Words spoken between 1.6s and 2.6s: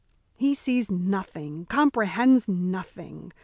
comprehends